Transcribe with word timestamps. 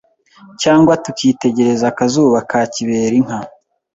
cyangwa 0.61 0.93
tukitegereza 1.03 1.85
akazuba 1.91 2.37
ka 2.49 2.61
kiberinka 2.73 3.37